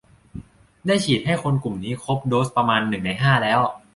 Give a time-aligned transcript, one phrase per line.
[0.87, 3.59] ได้ฉีดให้คนกลุ่มนี้ครบโดสประมาณหนึ่งในห้าแล้ว